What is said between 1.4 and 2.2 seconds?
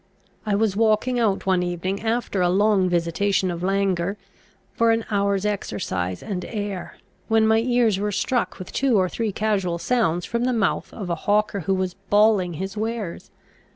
one evening,